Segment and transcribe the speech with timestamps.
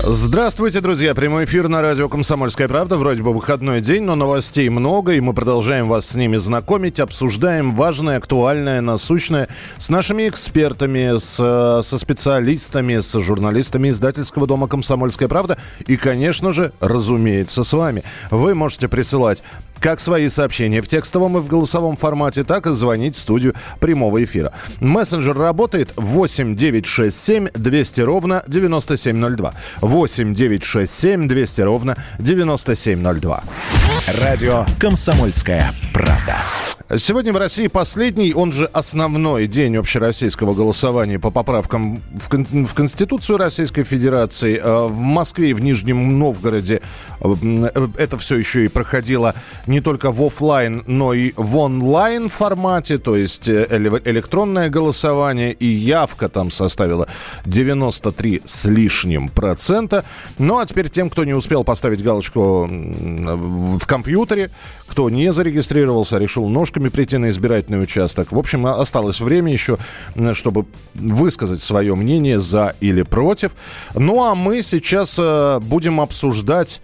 [0.00, 1.14] Здравствуйте, друзья.
[1.14, 2.96] Прямой эфир на радио «Комсомольская правда».
[2.96, 7.74] Вроде бы выходной день, но новостей много, и мы продолжаем вас с ними знакомить, обсуждаем
[7.74, 15.58] важное, актуальное, насущное с нашими экспертами, с, со специалистами, с журналистами издательского дома «Комсомольская правда»
[15.86, 18.04] и, конечно же, разумеется, с вами.
[18.30, 19.42] Вы можете присылать
[19.80, 24.22] как свои сообщения в текстовом и в голосовом формате, так и звонить в студию прямого
[24.24, 24.52] эфира.
[24.80, 29.54] Мессенджер работает 8 967 200 ровно 9702.
[29.80, 33.44] 8 967 200 ровно 9702.
[34.20, 36.36] Радио «Комсомольская правда».
[36.96, 42.72] Сегодня в России последний, он же основной день общероссийского голосования по поправкам в, кон- в
[42.72, 44.58] Конституцию Российской Федерации.
[44.58, 46.80] Э, В Москве и в Нижнем Новгороде
[47.20, 49.34] э, это все еще и проходило
[49.68, 55.52] не только в офлайн, но и в онлайн формате, то есть э, эле- электронное голосование
[55.52, 57.06] и явка там составила
[57.44, 60.04] 93 с лишним процента.
[60.38, 64.50] Ну а теперь тем, кто не успел поставить галочку в компьютере,
[64.86, 68.32] кто не зарегистрировался, решил ножками прийти на избирательный участок.
[68.32, 69.76] В общем, осталось время еще,
[70.32, 70.64] чтобы
[70.94, 73.52] высказать свое мнение за или против.
[73.94, 76.80] Ну а мы сейчас э, будем обсуждать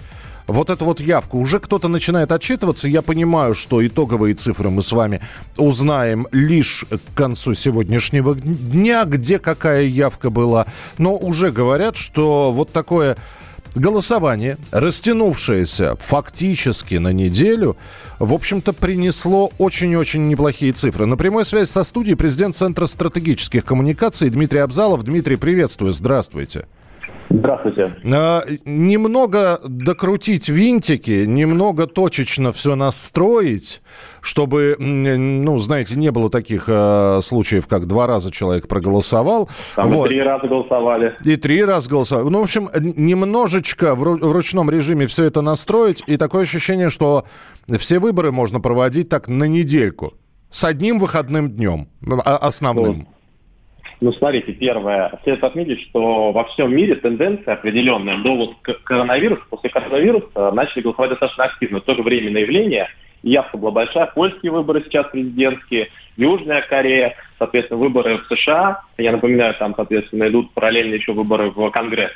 [0.47, 1.39] вот эту вот явку.
[1.39, 2.89] Уже кто-то начинает отчитываться.
[2.89, 5.21] Я понимаю, что итоговые цифры мы с вами
[5.57, 10.67] узнаем лишь к концу сегодняшнего дня, где какая явка была.
[10.99, 13.17] Но уже говорят, что вот такое
[13.75, 17.77] голосование, растянувшееся фактически на неделю,
[18.19, 21.07] в общем-то, принесло очень-очень неплохие цифры.
[21.07, 25.03] На прямой связи со студией президент Центра стратегических коммуникаций Дмитрий Абзалов.
[25.03, 26.67] Дмитрий, приветствую, здравствуйте.
[27.31, 27.95] Здравствуйте.
[28.05, 33.83] Э, Немного докрутить винтики, немного точечно все настроить,
[34.21, 39.49] чтобы, ну, знаете, не было таких э, случаев, как два раза человек проголосовал.
[39.75, 40.09] Там и Вот.
[40.09, 41.17] три раза голосовали.
[41.25, 42.31] И три раза голосовал.
[42.31, 46.03] Ну, в общем, немножечко в, в ручном режиме все это настроить.
[46.07, 47.25] И такое ощущение, что
[47.79, 50.15] все выборы можно проводить так на недельку.
[50.51, 51.89] С одним выходным днем.
[52.25, 53.09] а- Основным.
[54.05, 55.19] Ну, смотрите, первое.
[55.23, 61.13] Следует отметить, что во всем мире тенденция определенная до вот коронавируса, после коронавируса начали голосовать
[61.13, 61.81] достаточно активно.
[61.81, 62.91] Тоже временное явление.
[63.23, 64.05] Явка была большая.
[64.15, 65.89] Польские выборы сейчас президентские,
[66.19, 68.83] Южная Корея, соответственно, выборы в США.
[68.99, 72.13] Я напоминаю, там, соответственно, идут параллельно еще выборы в Конгресс.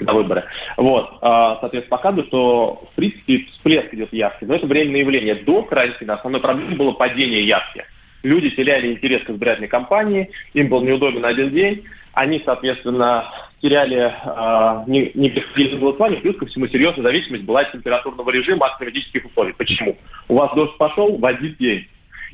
[0.00, 0.44] на выборы.
[0.78, 4.46] Вот, а, соответственно, показывает, что, в принципе, всплеск идет явки.
[4.46, 5.34] Но это временное явление.
[5.34, 7.84] До карантина основной проблемой было падение явки.
[8.22, 13.24] Люди теряли интерес к избирательной кампании, им был неудобен один день, они, соответственно,
[13.60, 18.30] теряли, а, не, не приходили на голосование, плюс ко всему серьезная зависимость была от температурного
[18.30, 19.54] режима, от климатических условий.
[19.54, 19.96] Почему?
[20.28, 21.86] У вас дождь пошел в один день,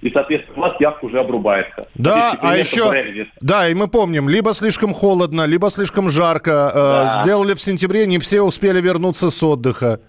[0.02, 1.88] и, соответственно, у вас явка уже обрубается.
[1.94, 2.92] Да, а еще,
[3.40, 6.70] да, и мы помним, либо слишком холодно, либо слишком жарко.
[6.74, 7.20] э, Да.
[7.22, 10.00] сделали в сентябре, не все успели вернуться с отдыха.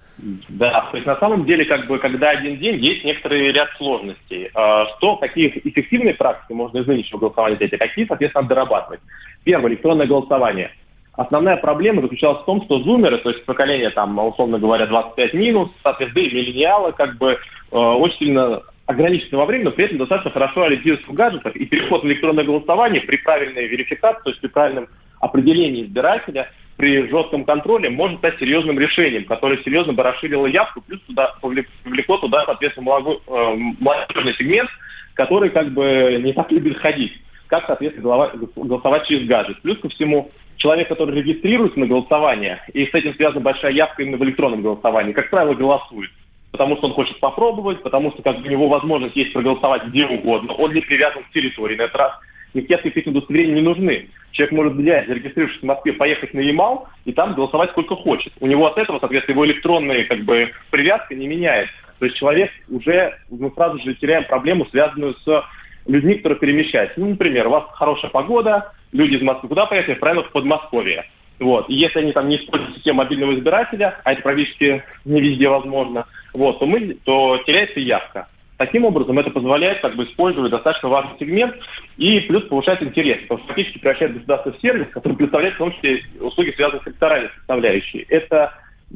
[0.50, 4.50] Да, то есть на самом деле, как бы, когда один день, есть некоторый ряд сложностей.
[4.54, 9.00] А, Что, какие эффективные практики можно из нынешнего голосования взять, а какие, соответственно, дорабатывать.
[9.44, 10.72] Первое, электронное голосование.
[11.14, 15.70] Основная проблема заключалась в том, что зумеры, то есть поколение, там, условно говоря, 25 минус,
[15.84, 20.32] соответственно, и миллениалы, как бы, э, очень сильно ограничены во времени, но при этом достаточно
[20.32, 24.48] хорошо ориентируются в гаджетах, и переход в электронное голосование при правильной верификации, то есть при
[24.48, 24.88] правильном
[25.20, 31.02] определении избирателя, при жестком контроле может стать серьезным решением, которое серьезно бы расширило явку, плюс
[31.02, 34.70] туда повлек- повлекло туда, соответственно, э, молодежный сегмент,
[35.14, 37.12] который как бы не так любит ходить,
[37.48, 39.62] как, соответственно, голосовать через гаджет.
[39.62, 44.16] Плюс ко всему, человек, который регистрируется на голосование, и с этим связана большая явка именно
[44.16, 46.12] в электронном голосовании, как правило, голосует.
[46.54, 50.06] Потому что он хочет попробовать, потому что как бы, у него возможность есть проголосовать где
[50.06, 50.54] угодно.
[50.54, 51.76] Он не привязан к территории.
[51.76, 52.14] На этот раз
[52.54, 54.10] никакие откликательные удостоверения не нужны.
[54.32, 58.34] Человек может взять, зарегистрировавшись в Москве, поехать на Ямал и там голосовать сколько хочет.
[58.40, 61.74] У него от этого, соответственно, его электронная как бы, привязка не меняется.
[62.00, 65.44] То есть человек уже, мы сразу же теряем проблему, связанную с
[65.86, 67.00] людьми, которые перемещаются.
[67.00, 69.96] Ну, например, у вас хорошая погода, люди из Москвы куда поехали?
[69.96, 71.06] Правильно, в Подмосковье.
[71.40, 71.70] Вот.
[71.70, 76.06] И если они там не используют систему мобильного избирателя, а это практически не везде возможно,
[76.34, 78.28] вот, то, мы, то теряется явка.
[78.60, 81.56] Таким образом, это позволяет как бы, использовать достаточно важный сегмент
[81.96, 83.22] и плюс повышать интерес.
[83.22, 86.88] Потому что фактически превращает государство в сервис, который представляет в том числе услуги, связанные с
[86.88, 88.06] электоральной составляющей.
[88.10, 88.54] Это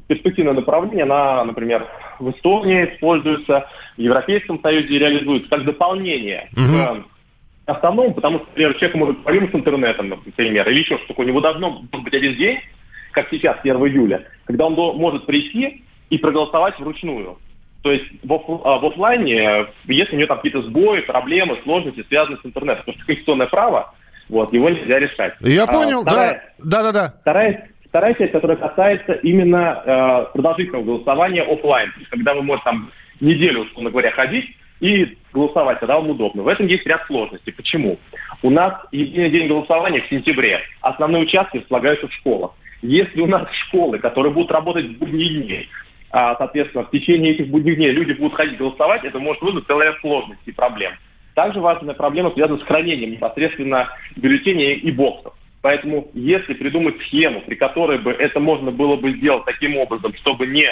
[0.07, 1.87] перспективное направление, она, например,
[2.19, 7.05] в Эстонии используется, в Европейском Союзе реализуется как дополнение угу.
[7.65, 11.21] к основному, потому что, например, человек может проблемы с интернетом, например, или еще что-то.
[11.21, 12.59] У него должно быть один день,
[13.13, 17.37] как сейчас, 1 июля, когда он может прийти и проголосовать вручную.
[17.83, 22.05] То есть в, оф, а, в офлайне, если у него там какие-то сбои, проблемы, сложности,
[22.07, 23.93] связанные с интернетом, потому что конституционное право,
[24.29, 25.35] вот, его нельзя решать.
[25.41, 27.13] Я а, понял, вторая, да, да, да, да.
[27.21, 32.63] Вторая, вторая часть, которая касается именно э, продолжительного голосования офлайн, то есть когда вы можете
[32.63, 32.89] там
[33.19, 36.43] неделю, условно говоря, ходить и голосовать, когда вам удобно.
[36.43, 37.51] В этом есть ряд сложностей.
[37.51, 37.99] Почему?
[38.41, 40.61] У нас единый день голосования в сентябре.
[40.81, 42.51] Основные участки располагаются в школах.
[42.81, 45.69] Если у нас школы, которые будут работать в будние дни,
[46.13, 49.99] соответственно, в течение этих будних дней люди будут ходить голосовать, это может вызвать целый ряд
[49.99, 50.93] сложностей и проблем.
[51.33, 55.33] Также важная проблема связана с хранением непосредственно бюллетеней и боксов.
[55.61, 60.45] Поэтому если придумать схему, при которой бы это можно было бы сделать таким образом, чтобы
[60.45, 60.67] не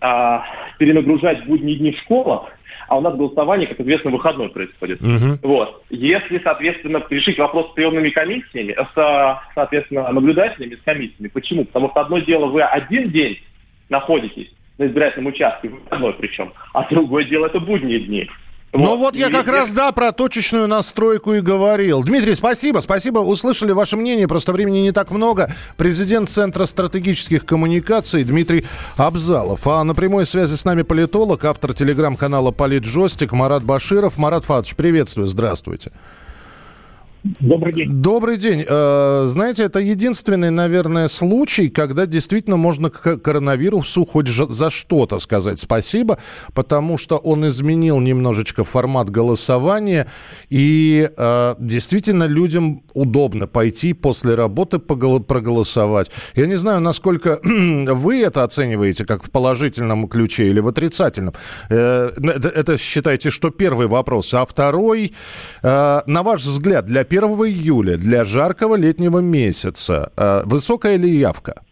[0.00, 0.44] а,
[0.78, 2.52] перенагружать будние дни в школах,
[2.86, 5.00] а у нас голосование, как известно, выходной происходит.
[5.02, 5.40] Угу.
[5.42, 5.82] Вот.
[5.90, 11.28] Если, соответственно, решить вопрос с приемными комиссиями, с, соответственно, наблюдателями, с комиссиями.
[11.28, 11.64] Почему?
[11.64, 13.40] Потому что одно дело, вы один день
[13.88, 18.28] находитесь на избирательном участке, выходной причем, а другое дело это будние дни.
[18.72, 22.04] Ну вот, вот я как раз, да, про точечную настройку и говорил.
[22.04, 23.20] Дмитрий, спасибо, спасибо.
[23.20, 25.50] Услышали ваше мнение, просто времени не так много.
[25.78, 28.66] Президент Центра стратегических коммуникаций Дмитрий
[28.98, 29.66] Абзалов.
[29.66, 34.18] А на прямой связи с нами политолог, автор телеграм-канала «Политжостик» Марат Баширов.
[34.18, 35.90] Марат Фатович, приветствую, здравствуйте.
[37.24, 37.90] Добрый день.
[37.90, 38.64] Добрый день.
[38.68, 46.18] Э, знаете, это единственный, наверное, случай, когда действительно можно коронавирусу хоть за что-то сказать спасибо,
[46.54, 50.06] потому что он изменил немножечко формат голосования,
[50.48, 56.12] и э, действительно людям удобно пойти после работы проголосовать.
[56.36, 61.34] Я не знаю, насколько вы это оцениваете, как в положительном ключе или в отрицательном.
[61.68, 64.32] Э, это, считайте, что первый вопрос.
[64.34, 65.14] А второй,
[65.62, 71.62] на ваш взгляд, для 1 июля для жаркого летнего месяца э, высокая ли явка?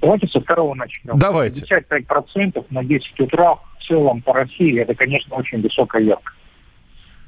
[0.00, 1.18] Давайте со второго начнем.
[1.18, 1.66] Давайте.
[1.66, 6.32] 55% на 10 утра в целом по России это, конечно, очень высокая явка.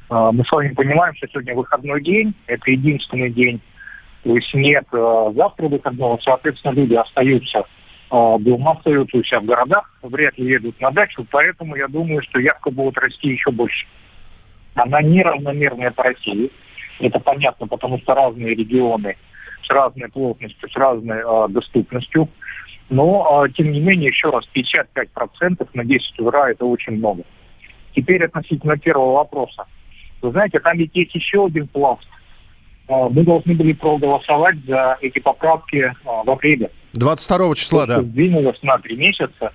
[0.08, 3.60] Э, мы с вами понимаем, что сегодня выходной день, это единственный день,
[4.22, 7.64] то есть нет э, завтра выходного, соответственно, люди остаются
[8.10, 12.38] дома, остаются у себя в городах, вряд ли едут на дачу, поэтому я думаю, что
[12.38, 13.86] явка будет расти еще больше.
[14.74, 16.50] Она неравномерная по России.
[17.00, 19.16] Это понятно, потому что разные регионы
[19.64, 22.28] с разной плотностью, с разной э, доступностью.
[22.90, 27.24] Но, э, тем не менее, еще раз, 55% на 10 утра– это очень много.
[27.94, 29.66] Теперь относительно первого вопроса.
[30.20, 32.06] Вы знаете, там ведь есть еще один пласт.
[32.88, 36.70] Э, мы должны были проголосовать за эти поправки э, в апреле.
[36.92, 38.00] 22 числа, То, да.
[38.02, 39.52] Сдвинулось на три месяца.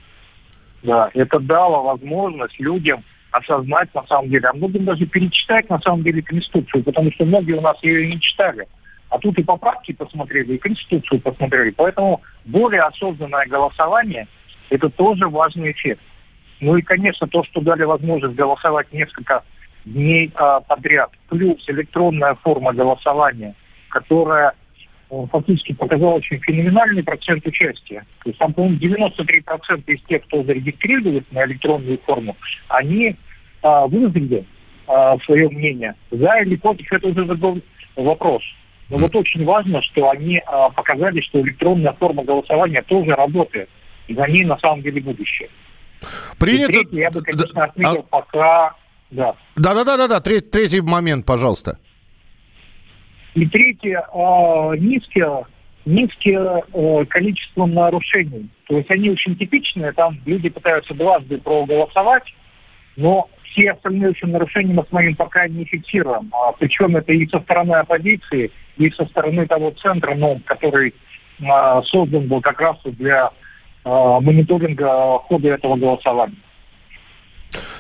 [0.82, 6.04] Да, это дало возможность людям осознать на самом деле, а многим даже перечитать на самом
[6.04, 8.68] деле Конституцию, потому что многие у нас ее не читали.
[9.10, 11.72] А тут и поправки посмотрели, и Конституцию посмотрели.
[11.72, 14.28] Поэтому более осознанное голосование–
[14.70, 16.02] это тоже важный эффект.
[16.60, 19.44] Ну и, конечно, то, что дали возможность голосовать несколько
[19.86, 23.56] дней а, подряд, плюс электронная форма голосования,
[23.90, 24.54] которая
[25.10, 28.06] фактически показала очень феноменальный процент участия.
[28.24, 33.16] То есть там, по-моему, 93% из тех, кто зарегистрировались на электронную форму, они
[33.62, 34.46] а, выразили
[34.88, 35.96] а, свое мнение.
[36.12, 37.64] За или против, это уже другой
[37.96, 38.44] вопрос.
[38.90, 43.70] Но вот очень важно, что они а, показали, что электронная форма голосования тоже работает.
[44.08, 45.50] И за ней на самом деле будущее.
[46.40, 46.72] Принято.
[46.72, 48.22] И третий, я бы, конечно, отметил а...
[48.22, 48.76] пока...
[49.12, 49.36] Да.
[49.56, 51.80] Да-да-да-да, третий, третий момент, пожалуйста.
[53.40, 55.46] И третье, э, низкое,
[55.86, 58.50] низкое э, количество нарушений.
[58.68, 62.26] То есть они очень типичные, там люди пытаются дважды проголосовать,
[62.98, 66.30] но все остальные очень нарушения мы с вами пока не фиксируем.
[66.34, 70.94] А, причем это и со стороны оппозиции, и со стороны того центра, ну, который
[71.50, 73.30] а, создан был как раз для
[73.86, 76.36] а, мониторинга хода этого голосования.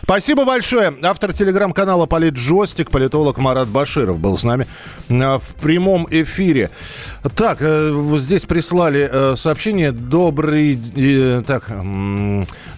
[0.09, 0.91] Спасибо большое.
[1.03, 4.65] Автор телеграм-канала «Политжостик», политолог Марат Баширов был с нами
[5.07, 6.71] э, в прямом эфире.
[7.35, 9.91] Так, э, здесь прислали э, сообщение.
[9.91, 10.79] Добрый,
[11.45, 11.71] так,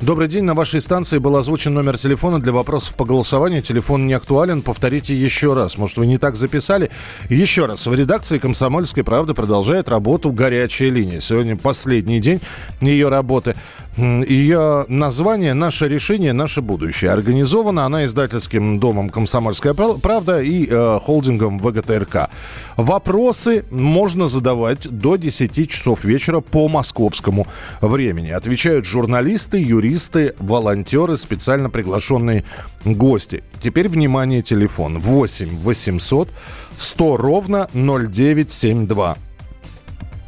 [0.02, 0.44] добрый день.
[0.44, 3.62] На вашей станции был озвучен номер телефона для вопросов по голосованию.
[3.62, 4.62] Телефон не актуален.
[4.62, 5.78] Повторите еще раз.
[5.78, 6.92] Может, вы не так записали?
[7.30, 7.88] Еще раз.
[7.88, 11.22] В редакции «Комсомольской правды» продолжает работу горячая линия.
[11.22, 12.42] Сегодня последний день
[12.82, 13.56] ее работы.
[13.98, 17.12] Ее название «Наше решение, наше будущее».
[17.12, 22.30] Организована она издательским домом «Комсомольская правда» и э, холдингом ВГТРК.
[22.78, 27.48] Вопросы можно задавать до 10 часов вечера по московскому
[27.82, 28.30] времени.
[28.30, 32.46] Отвечают журналисты, юристы, волонтеры, специально приглашенные
[32.86, 33.44] гости.
[33.62, 36.30] Теперь, внимание, телефон 8 800
[36.78, 39.18] 100 ровно 0972.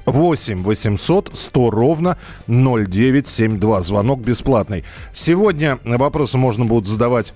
[0.05, 2.17] 8 800 100 ровно
[2.47, 3.81] 0972.
[3.81, 4.83] Звонок бесплатный.
[5.13, 7.33] Сегодня вопросы можно будет задавать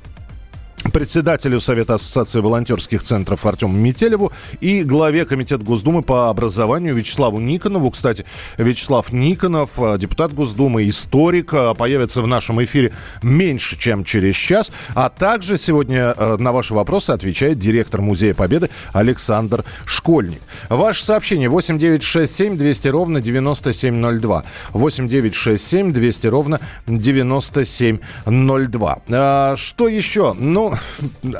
[0.91, 4.31] председателю Совета Ассоциации волонтерских центров Артему Метелеву
[4.61, 7.91] и главе Комитета Госдумы по образованию Вячеславу Никонову.
[7.91, 8.25] Кстати,
[8.57, 14.71] Вячеслав Никонов, э, депутат Госдумы, историк, э, появится в нашем эфире меньше, чем через час.
[14.93, 20.41] А также сегодня э, на ваши вопросы отвечает директор Музея Победы Александр Школьник.
[20.69, 24.43] Ваше сообщение 8967 200 ровно 9702.
[24.73, 28.99] 8967 200 ровно 9702.
[29.09, 30.35] А, что еще?
[30.37, 30.66] Ну,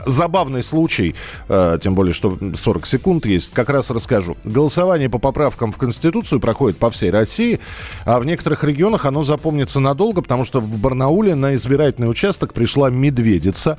[0.05, 1.15] забавный случай,
[1.50, 4.38] э, тем более, что 40 секунд есть, как раз расскажу.
[4.43, 7.60] Голосование по поправкам в Конституцию проходит по всей России,
[8.05, 12.89] а в некоторых регионах оно запомнится надолго, потому что в Барнауле на избирательный участок пришла
[12.89, 13.77] медведица.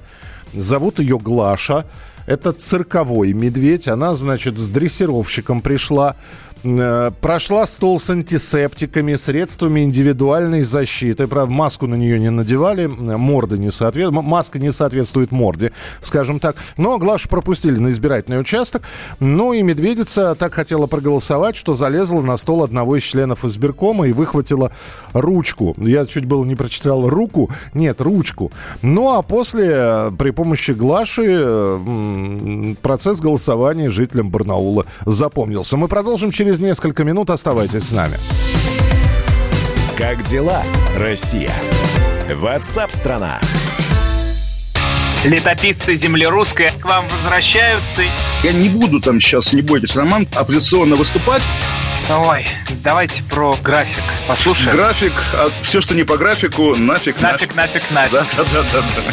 [0.55, 1.85] Зовут ее Глаша.
[2.26, 3.88] Это цирковой медведь.
[3.88, 6.14] Она, значит, с дрессировщиком пришла.
[6.65, 11.27] Э, прошла стол с антисептиками, средствами индивидуальной защиты.
[11.27, 16.57] Правда, маску на нее не надевали, морда не соответствует, маска не соответствует морде, скажем так.
[16.77, 18.83] Но Глашу пропустили на избирательный участок.
[19.21, 24.12] Ну и медведица так хотела проголосовать, что залезла на стол одного из членов избиркома и
[24.12, 24.73] выхватила
[25.12, 25.75] ручку.
[25.79, 28.50] Я чуть было не прочитал руку, нет, ручку.
[28.83, 31.79] Ну а после э, при помощи Глаши
[32.83, 35.77] процесс голосования жителям Барнаула запомнился.
[35.77, 37.28] Мы продолжим через через несколько минут.
[37.28, 38.17] Оставайтесь с нами.
[39.99, 40.62] Как дела,
[40.97, 41.52] Россия?
[42.33, 43.38] Ватсап-страна!
[45.25, 48.02] Летописцы земли русской к вам возвращаются.
[48.43, 51.43] Я не буду там сейчас, не бойтесь, Роман, оппозиционно выступать.
[52.09, 52.47] Ой,
[52.83, 54.75] давайте про график послушаем.
[54.75, 57.55] График, а все, что не по графику, нафиг, нафиг.
[57.55, 58.12] Нафиг, нафиг, нафиг.
[58.12, 58.81] Да, да, да, да.
[58.81, 59.12] да.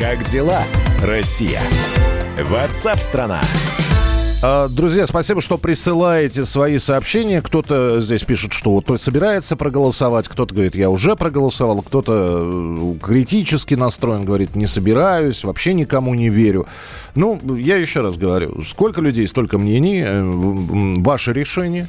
[0.00, 0.62] Как дела,
[1.02, 1.60] Россия?
[2.42, 3.38] Ватсап-страна!
[4.42, 7.42] А, друзья, спасибо, что присылаете свои сообщения.
[7.42, 13.74] Кто-то здесь пишет, что вот собирается проголосовать, кто-то говорит, я уже проголосовал, кто-то э, критически
[13.74, 16.66] настроен, говорит, не собираюсь, вообще никому не верю.
[17.14, 20.22] Ну, я еще раз говорю, сколько людей, столько мнений, э,
[21.02, 21.88] ваше решение.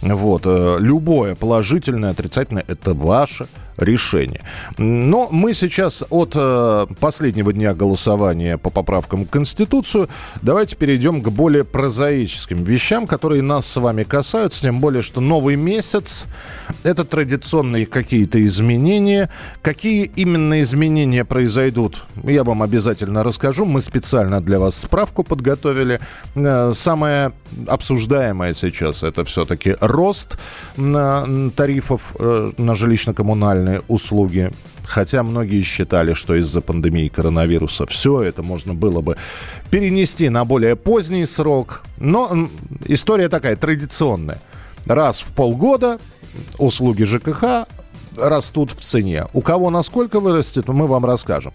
[0.00, 4.42] Вот, э, любое положительное, отрицательное, это ваше решение.
[4.78, 10.08] Но мы сейчас от э, последнего дня голосования по поправкам в Конституцию
[10.42, 15.56] давайте перейдем к более прозаическим вещам, которые нас с вами касаются, тем более, что новый
[15.56, 16.26] месяц–
[16.84, 19.30] это традиционные какие-то изменения.
[19.62, 23.64] Какие именно изменения произойдут, я вам обязательно расскажу.
[23.64, 26.00] Мы специально для вас справку подготовили.
[26.34, 27.32] Э, самое
[27.68, 30.38] обсуждаемое сейчас– это все-таки рост
[30.76, 34.50] тарифов э, на жилищно-коммунальные коммунальные услуги.
[34.84, 39.16] Хотя многие считали, что из-за пандемии коронавируса все это можно было бы
[39.70, 41.82] перенести на более поздний срок.
[41.98, 42.48] Но
[42.86, 44.40] история такая традиционная.
[44.86, 45.98] Раз в полгода
[46.58, 47.68] услуги ЖКХ
[48.18, 49.26] растут в цене.
[49.32, 51.52] У кого насколько вырастет, мы вам расскажем.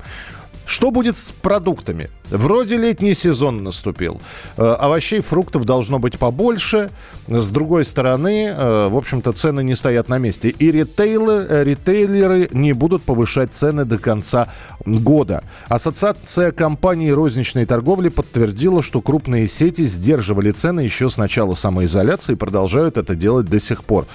[0.66, 2.10] Что будет с продуктами?
[2.30, 4.20] Вроде летний сезон наступил.
[4.58, 6.90] Э, овощей, фруктов должно быть побольше.
[7.28, 10.50] С другой стороны, э, в общем-то, цены не стоят на месте.
[10.50, 14.48] И ритейлы, э, ритейлеры не будут повышать цены до конца
[14.86, 15.44] года.
[15.70, 22.36] Ассоциация компаний розничной торговли подтвердила, что крупные сети сдерживали цены еще с начала самоизоляции и
[22.36, 24.06] продолжают это делать до сих пор.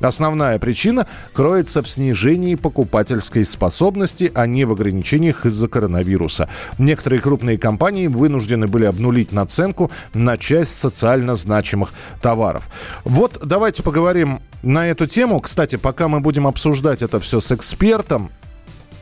[0.00, 6.48] Основная причина кроется в снижении покупательской способности, а не в ограничениях из-за коронавируса.
[6.78, 12.68] Некоторые крупные компании вынуждены были обнулить наценку на часть социально значимых товаров.
[13.04, 15.38] Вот давайте поговорим на эту тему.
[15.40, 18.30] Кстати, пока мы будем обсуждать это все с экспертом,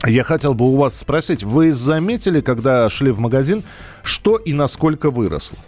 [0.06, 3.62] я хотел бы у вас спросить, вы заметили, когда шли в магазин,
[4.02, 5.58] что и насколько выросло?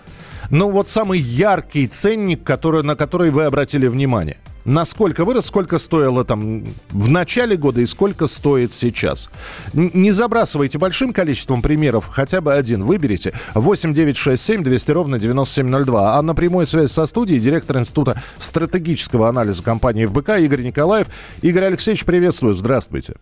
[0.50, 6.24] Ну вот самый яркий ценник, который, на который вы обратили внимание– Насколько вырос, сколько стоило
[6.24, 9.28] там в начале года и сколько стоит сейчас.
[9.72, 13.32] Не забрасывайте большим количеством примеров, хотя бы один выберите.
[13.54, 16.18] 8 9 6 7 200 ровно 9702.
[16.18, 21.08] А на прямой связи со студией директор Института стратегического анализа компании ФБК Игорь Николаев.
[21.42, 22.54] Игорь Алексеевич, приветствую.
[22.54, 23.14] Здравствуйте.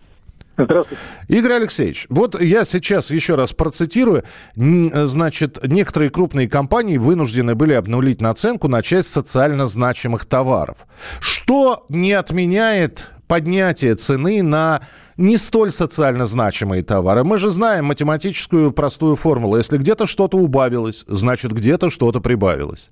[0.64, 1.02] Здравствуйте.
[1.28, 4.24] Игорь Алексеевич, вот я сейчас еще раз процитирую.
[4.54, 10.86] Значит, некоторые крупные компании вынуждены были обнулить наценку на часть социально значимых товаров.
[11.20, 14.82] Что не отменяет поднятие цены на
[15.16, 17.24] не столь социально значимые товары.
[17.24, 19.56] Мы же знаем математическую простую формулу.
[19.56, 22.90] Если где-то что-то убавилось, значит где-то что-то прибавилось.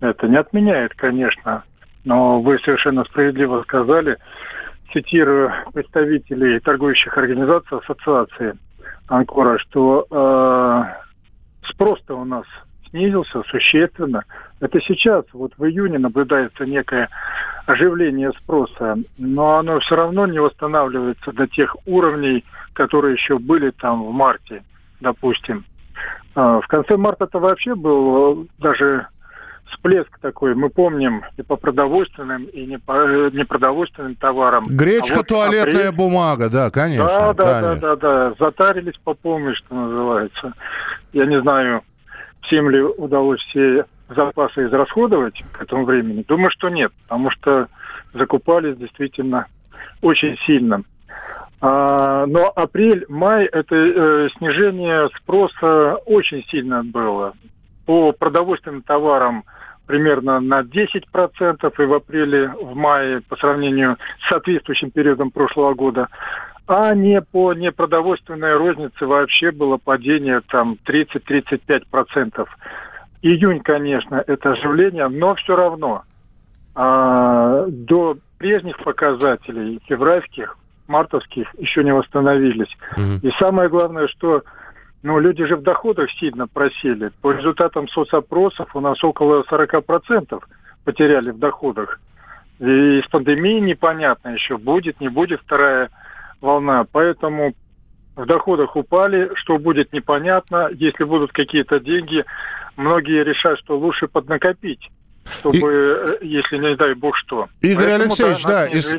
[0.00, 1.64] Это не отменяет, конечно.
[2.04, 4.18] Но вы совершенно справедливо сказали,
[4.96, 8.54] цитирую представителей торгующих организаций ассоциации
[9.08, 10.84] Анкора, что э,
[11.68, 12.46] спрос-то у нас
[12.88, 14.24] снизился существенно.
[14.60, 17.10] Это сейчас, вот в июне наблюдается некое
[17.66, 24.02] оживление спроса, но оно все равно не восстанавливается до тех уровней, которые еще были там
[24.02, 24.62] в марте,
[25.00, 25.66] допустим.
[26.34, 29.08] Э, в конце марта это вообще был даже
[29.70, 30.54] всплеск такой.
[30.54, 34.64] Мы помним и по продовольственным, и не по э, непродовольственным товарам.
[34.68, 35.96] Гречка, а вот туалетная апрель...
[35.96, 37.06] бумага, да, конечно.
[37.06, 38.34] Да, да, да, да, да.
[38.38, 40.52] Затарились по полной, что называется.
[41.12, 41.82] Я не знаю,
[42.42, 46.24] всем ли удалось все запасы израсходовать к этому времени.
[46.26, 47.68] Думаю, что нет, потому что
[48.14, 49.46] закупались действительно
[50.00, 50.82] очень сильно.
[51.60, 57.34] А, но апрель-май это э, снижение спроса очень сильно было.
[57.86, 59.44] По продовольственным товарам
[59.86, 61.02] примерно на 10%
[61.78, 66.08] и в апреле, в мае по сравнению с соответствующим периодом прошлого года.
[66.66, 72.46] А не по непродовольственной рознице вообще было падение там 30-35%.
[73.22, 76.02] Июнь, конечно, это оживление, но все равно
[76.74, 82.76] а, до прежних показателей февральских, мартовских еще не восстановились.
[82.96, 83.20] Mm-hmm.
[83.22, 84.42] И самое главное, что
[85.06, 87.12] ну, люди же в доходах сильно просели.
[87.22, 90.42] По результатам соцопросов у нас около 40%
[90.84, 92.00] потеряли в доходах.
[92.58, 95.90] И с пандемией непонятно еще, будет, не будет вторая
[96.40, 96.84] волна.
[96.90, 97.54] Поэтому
[98.16, 100.70] в доходах упали, что будет непонятно.
[100.72, 102.24] Если будут какие-то деньги,
[102.76, 104.90] многие решают, что лучше поднакопить
[105.40, 105.62] чтобы, и...
[105.62, 107.46] Э, если не дай бог что.
[107.60, 108.94] Игорь Поэтому, Алексеевич, да, да из...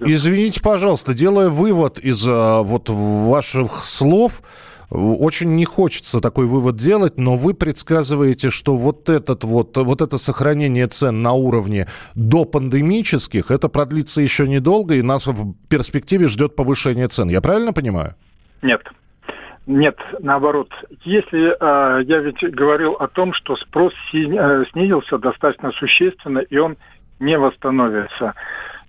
[0.00, 4.42] извините, пожалуйста, делая вывод из а, вот ваших слов,
[4.90, 10.16] очень не хочется такой вывод делать, но вы предсказываете, что вот, этот вот, вот это
[10.16, 16.56] сохранение цен на уровне до пандемических, это продлится еще недолго, и нас в перспективе ждет
[16.56, 17.28] повышение цен.
[17.28, 18.14] Я правильно понимаю?
[18.62, 18.80] Нет.
[19.66, 20.70] Нет, наоборот.
[21.04, 26.56] Если э, я ведь говорил о том, что спрос си, э, снизился достаточно существенно, и
[26.56, 26.76] он
[27.20, 28.34] не восстановится.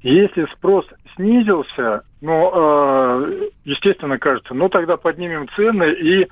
[0.01, 6.27] Если спрос снизился, ну, э, естественно, кажется, ну тогда поднимем цены и,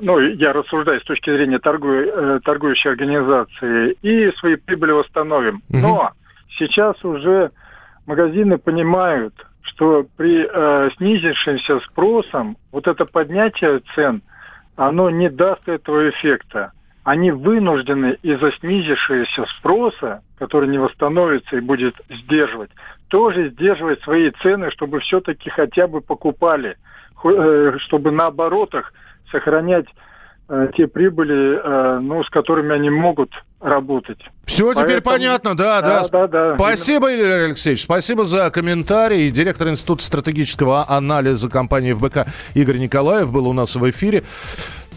[0.00, 5.62] ну, я рассуждаю с точки зрения торгу, э, торгующей организации, и свои прибыли восстановим.
[5.68, 5.78] Угу.
[5.78, 6.12] Но
[6.56, 7.50] сейчас уже
[8.06, 14.22] магазины понимают, что при э, снизившемся спросом вот это поднятие цен,
[14.76, 16.72] оно не даст этого эффекта.
[17.04, 22.70] Они вынуждены из-за снизившегося спроса, который не восстановится и будет сдерживать,
[23.08, 26.76] тоже сдерживать свои цены, чтобы все-таки хотя бы покупали,
[27.24, 28.92] э, чтобы на оборотах
[29.30, 29.86] сохранять
[30.48, 34.18] э, те прибыли, э, ну, с которыми они могут работать.
[34.44, 34.86] Все Поэтому...
[34.86, 36.02] теперь понятно, да, да.
[36.02, 36.54] да, да, да.
[36.56, 39.30] Спасибо, Игорь Алексеевич, спасибо за комментарий.
[39.30, 44.24] Директор Института стратегического анализа компании ФБК Игорь Николаев был у нас в эфире.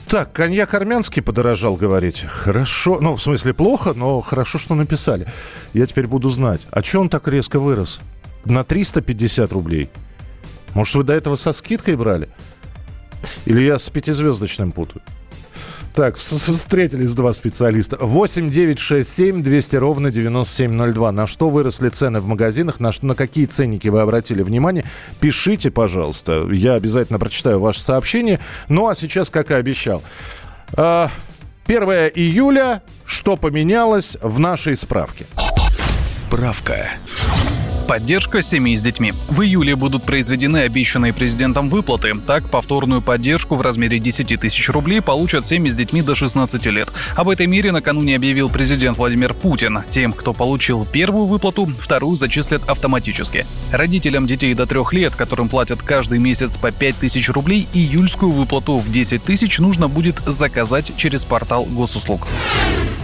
[0.08, 2.28] Так, коньяк армянский подорожал, говорите.
[2.28, 5.26] Хорошо, ну, в смысле, плохо, но хорошо, что написали.
[5.74, 6.62] Я теперь буду знать.
[6.70, 8.00] А что он так резко вырос?
[8.46, 9.90] На 350 рублей.
[10.76, 12.30] Может, вы до этого со скидкой брали?
[13.46, 15.02] Или я с пятизвездочным путаю?
[15.96, 17.96] Так, встретились два специалиста.
[17.96, 21.12] 8 9 6 7 200 ровно 9702.
[21.14, 22.82] На что выросли цены в магазинах?
[22.82, 24.84] На, что, на какие ценники вы обратили внимание?
[25.22, 26.48] Пишите, пожалуйста.
[26.52, 28.42] Я обязательно прочитаю ваше сообщение.
[28.68, 30.04] Ну, а сейчас, как и обещал.
[30.74, 31.10] 1 а,
[31.68, 32.82] июля.
[33.06, 35.26] Что поменялось в нашей справке?
[36.06, 36.90] Справка.
[37.88, 39.14] Поддержка семей с детьми.
[39.30, 42.14] В июле будут произведены обещанные президентом выплаты.
[42.26, 46.92] Так, повторную поддержку в размере 10 тысяч рублей получат семьи с детьми до 16 лет.
[47.16, 49.84] Об этой мере накануне объявил президент Владимир Путин.
[49.88, 53.46] Тем, кто получил первую выплату, вторую зачислят автоматически.
[53.72, 58.78] Родителям детей до 3 лет, которым платят каждый месяц по 5 тысяч рублей, июльскую выплату
[58.78, 62.28] в 10 тысяч нужно будет заказать через портал госуслуг.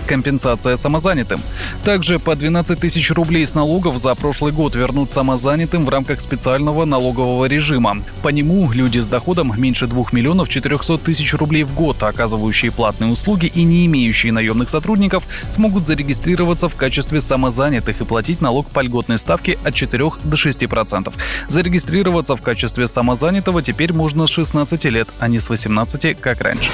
[0.07, 1.39] компенсация самозанятым.
[1.85, 6.85] Также по 12 тысяч рублей с налогов за прошлый год вернут самозанятым в рамках специального
[6.85, 7.97] налогового режима.
[8.21, 13.11] По нему люди с доходом меньше 2 миллионов 400 тысяч рублей в год, оказывающие платные
[13.11, 18.81] услуги и не имеющие наемных сотрудников, смогут зарегистрироваться в качестве самозанятых и платить налог по
[18.81, 21.13] льготной ставке от 4 до 6%.
[21.47, 26.71] Зарегистрироваться в качестве самозанятого теперь можно с 16 лет, а не с 18, как раньше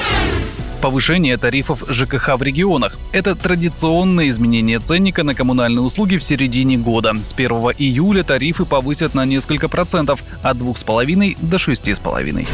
[0.78, 2.98] повышение тарифов ЖКХ в регионах.
[3.12, 7.14] Это традиционное изменение ценника на коммунальные услуги в середине года.
[7.24, 12.48] С 1 июля тарифы повысят на несколько процентов от 2,5 до 6,5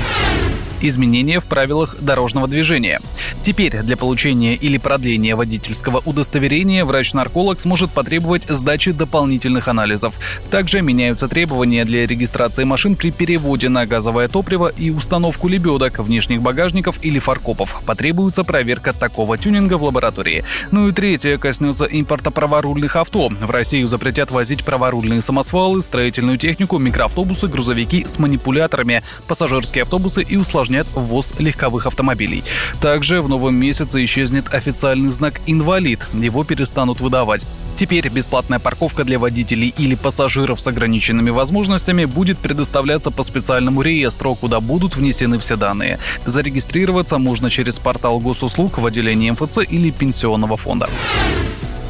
[0.88, 3.00] изменения в правилах дорожного движения.
[3.42, 10.14] Теперь для получения или продления водительского удостоверения врач-нарколог сможет потребовать сдачи дополнительных анализов.
[10.52, 16.42] Также меняются требования для регистрации машин при переводе на газовое топливо и установку лебедок, внешних
[16.42, 17.82] багажников или фаркопов.
[17.86, 20.44] Потребуется проверка такого тюнинга в лаборатории.
[20.72, 23.30] Ну и третье коснется импорта праворульных авто.
[23.30, 30.36] В Россию запретят возить праворульные самосвалы, строительную технику, микроавтобусы, грузовики с манипуляторами, пассажирские автобусы и
[30.36, 32.44] усложнения усложнят ввоз легковых автомобилей.
[32.82, 36.08] Также в новом месяце исчезнет официальный знак «Инвалид».
[36.14, 37.46] Его перестанут выдавать.
[37.76, 44.36] Теперь бесплатная парковка для водителей или пассажиров с ограниченными возможностями будет предоставляться по специальному реестру,
[44.36, 45.98] куда будут внесены все данные.
[46.26, 50.90] Зарегистрироваться можно через портал госуслуг в отделении МФЦ или пенсионного фонда.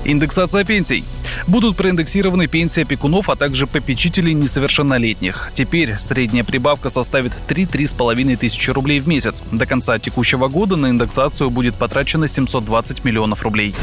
[0.06, 1.04] Индексация пенсий.
[1.48, 5.52] Будут проиндексированы пенсии опекунов, а также попечителей несовершеннолетних.
[5.54, 9.42] Теперь средняя прибавка составит 3-3,5 тысячи рублей в месяц.
[9.52, 13.74] До конца текущего года на индексацию будет потрачено 720 миллионов рублей.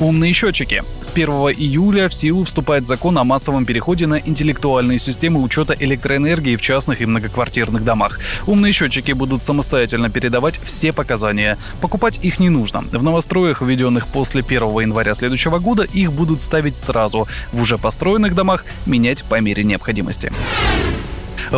[0.00, 0.82] Умные счетчики.
[1.02, 6.56] С 1 июля в силу вступает закон о массовом переходе на интеллектуальные системы учета электроэнергии
[6.56, 8.18] в частных и многоквартирных домах.
[8.46, 11.58] Умные счетчики будут самостоятельно передавать все показания.
[11.80, 12.80] Покупать их не нужно.
[12.80, 17.28] В новостроях, введенных после 1 января следующего года, их будут ставить сразу.
[17.52, 20.32] В уже построенных домах менять по мере необходимости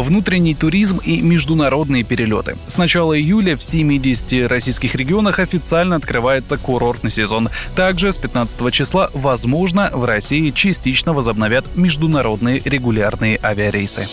[0.01, 2.57] внутренний туризм и международные перелеты.
[2.69, 7.49] С начала июля в 70 российских регионах официально открывается курортный сезон.
[7.75, 14.07] Также с 15 числа, возможно, в России частично возобновят международные регулярные авиарейсы.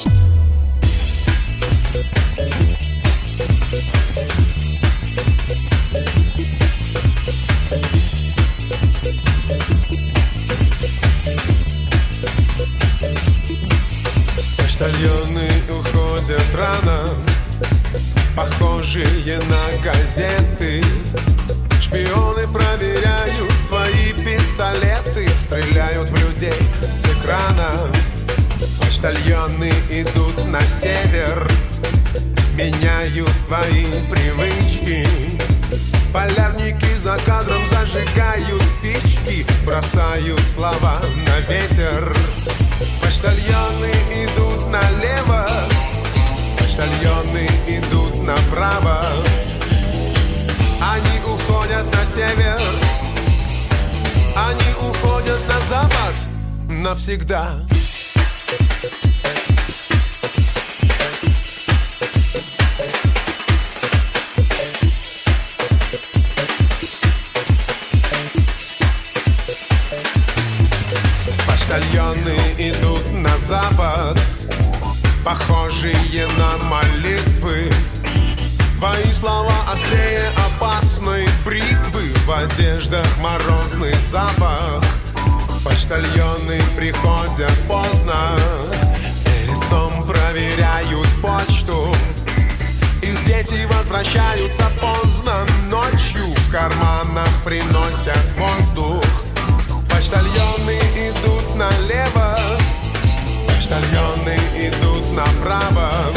[20.14, 20.84] Газеты.
[21.82, 27.92] Шпионы проверяют свои пистолеты Стреляют в людей с экрана.
[28.80, 31.50] Почтальоны идут на север
[32.56, 35.08] Меняют свои привычки.
[36.14, 42.16] Полярники за кадром зажигают спички Бросают слова на ветер.
[43.02, 43.93] Почтальоны
[52.14, 52.62] север.
[54.36, 56.14] Они уходят на запад
[56.70, 57.66] Навсегда.
[71.48, 74.20] Почтальоны идут на запад
[75.26, 77.43] Похожие на молитвы
[78.84, 84.84] Твои слова острее опасной бритвы В одеждах морозный запах.
[85.64, 88.38] Почтальоны приходят поздно
[89.24, 91.96] Перед сном проверяют почту.
[93.02, 99.06] Их дети возвращаются поздно Ночью в карманах приносят воздух.
[99.90, 102.38] Почтальоны идут налево
[103.48, 106.14] Почтальоны идут направо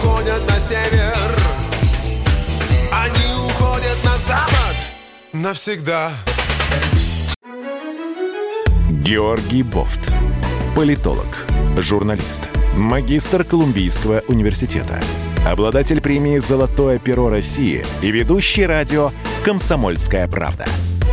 [0.00, 1.36] уходят на север
[2.92, 4.76] Они уходят на запад
[5.32, 6.10] Навсегда
[8.90, 10.12] Георгий Бофт.
[10.76, 11.26] Политолог,
[11.78, 15.00] журналист, магистр Колумбийского университета,
[15.44, 19.10] обладатель премии «Золотое перо России» и ведущий радио
[19.44, 20.64] «Комсомольская правда».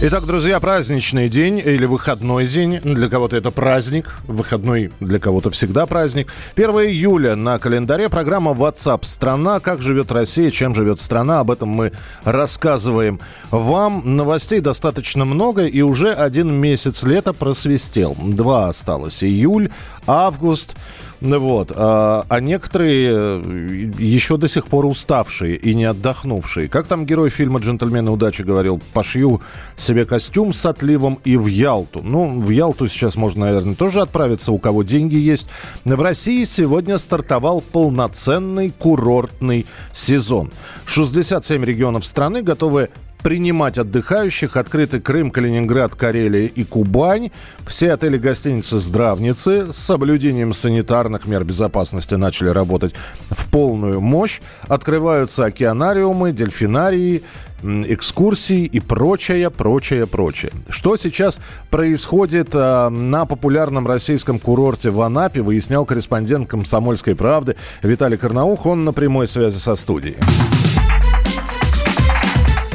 [0.00, 2.78] Итак, друзья, праздничный день или выходной день.
[2.84, 4.20] Для кого-то это праздник.
[4.28, 6.32] Выходной для кого-то всегда праздник.
[6.54, 8.08] 1 июля на календаре.
[8.08, 9.58] Программа WhatsApp «Страна».
[9.58, 11.40] Как живет Россия, чем живет страна.
[11.40, 11.90] Об этом мы
[12.22, 13.18] рассказываем
[13.50, 14.02] вам.
[14.04, 15.66] Новостей достаточно много.
[15.66, 18.16] И уже один месяц лета просвистел.
[18.22, 19.24] Два осталось.
[19.24, 19.68] Июль,
[20.06, 20.76] август.
[21.20, 21.72] Вот.
[21.74, 26.68] А, а некоторые э, еще до сих пор уставшие и не отдохнувшие.
[26.68, 29.40] Как там герой фильма «Джентльмены удачи» говорил, пошью
[29.76, 32.02] себе костюм с отливом и в Ялту.
[32.02, 35.48] Ну, в Ялту сейчас можно, наверное, тоже отправиться, у кого деньги есть.
[35.84, 40.52] В России сегодня стартовал полноценный курортный сезон.
[40.86, 42.90] 67 регионов страны готовы
[43.22, 44.56] принимать отдыхающих.
[44.56, 47.30] Открыты Крым, Калининград, Карелия и Кубань.
[47.66, 52.94] Все отели, гостиницы, здравницы с соблюдением санитарных мер безопасности начали работать
[53.30, 54.40] в полную мощь.
[54.68, 57.22] Открываются океанариумы, дельфинарии,
[57.62, 60.52] экскурсии и прочее, прочее, прочее.
[60.68, 68.16] Что сейчас происходит э, на популярном российском курорте в Анапе, выяснял корреспондент «Комсомольской правды» Виталий
[68.16, 68.66] Карнаух.
[68.66, 70.16] Он на прямой связи со студией.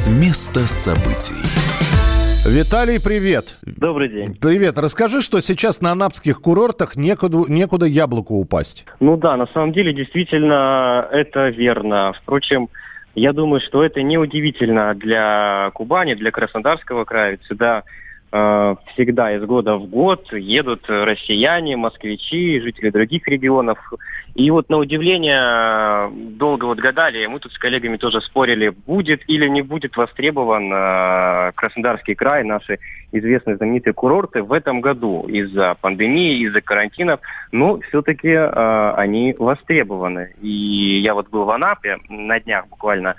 [0.04, 1.32] С места событий.
[2.46, 3.56] Виталий, привет.
[3.64, 4.36] Добрый день.
[4.38, 4.76] Привет.
[4.76, 8.84] Расскажи, что сейчас на анапских курортах некуда, некуда яблоку упасть.
[9.00, 12.12] Ну да, на самом деле действительно это верно.
[12.20, 12.68] Впрочем,
[13.14, 17.30] я думаю, что это неудивительно для Кубани, для Краснодарского края.
[17.30, 17.84] Ведь сюда
[18.30, 23.78] э, всегда из года в год едут россияне, москвичи, жители других регионов.
[24.34, 29.46] И вот на удивление долго вот гадали, мы тут с коллегами тоже спорили, будет или
[29.46, 32.80] не будет востребован э, Краснодарский край, наши
[33.12, 37.20] известные знаменитые курорты в этом году из-за пандемии, из-за карантинов,
[37.52, 40.34] но все-таки э, они востребованы.
[40.42, 43.14] И я вот был в Анапе на днях буквально,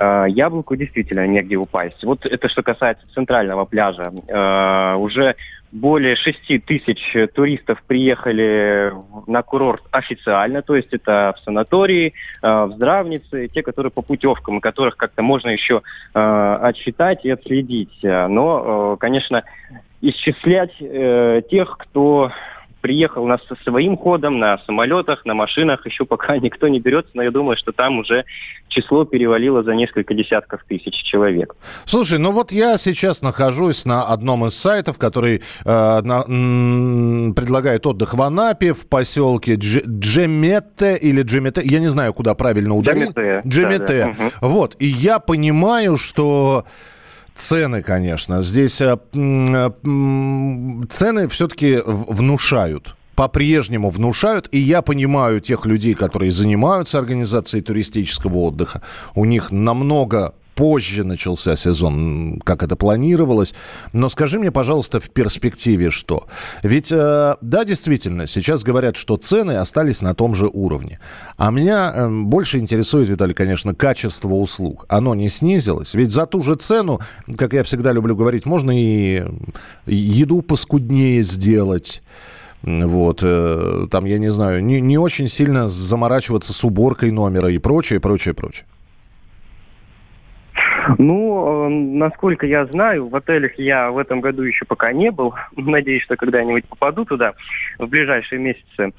[0.00, 2.02] э, яблоку действительно негде упасть.
[2.04, 4.12] Вот это что касается центрального пляжа.
[4.28, 5.36] Э, уже
[5.70, 8.92] более 6 тысяч туристов приехали
[9.26, 14.60] на курорт официально, то есть это в санатории, э, в здравнице, те, которые по путевкам,
[14.60, 15.82] которых как-то можно еще
[16.12, 17.98] отсчитать и отследить.
[18.02, 19.44] Но, конечно,
[20.00, 20.76] исчислять
[21.48, 22.32] тех, кто
[22.80, 27.22] приехал нас со своим ходом на самолетах, на машинах, еще пока никто не берется, но
[27.22, 28.24] я думаю, что там уже
[28.68, 31.54] число перевалило за несколько десятков тысяч человек.
[31.84, 37.86] Слушай, ну вот я сейчас нахожусь на одном из сайтов, который э, на, м, предлагает
[37.86, 43.10] отдых в Анапе, в поселке Дж, Джемете или Джемете, я не знаю, куда правильно ударить.
[43.16, 43.42] Джемете.
[43.46, 44.14] Джемете.
[44.18, 44.48] Да, да.
[44.48, 46.64] Вот, и я понимаю, что
[47.34, 48.42] Цены, конечно.
[48.42, 49.70] Здесь э, э,
[50.88, 54.48] цены все-таки внушают по-прежнему внушают.
[54.50, 58.80] И я понимаю тех людей, которые занимаются организацией туристического отдыха.
[59.14, 63.54] У них намного позже начался сезон, как это планировалось.
[63.94, 66.26] Но скажи мне, пожалуйста, в перспективе что?
[66.62, 71.00] Ведь, э, да, действительно, сейчас говорят, что цены остались на том же уровне.
[71.38, 74.84] А меня э, больше интересует, Виталий, конечно, качество услуг.
[74.90, 75.94] Оно не снизилось.
[75.94, 77.00] Ведь за ту же цену,
[77.38, 79.24] как я всегда люблю говорить, можно и
[79.86, 82.02] еду поскуднее сделать.
[82.62, 87.56] Вот, э, там, я не знаю, не, не очень сильно заморачиваться с уборкой номера и
[87.56, 88.66] прочее, прочее, прочее.
[90.98, 95.34] Ну, э, насколько я знаю, в отелях я в этом году еще пока не был.
[95.56, 97.34] Надеюсь, что когда-нибудь попаду туда
[97.78, 98.92] в ближайшие месяцы.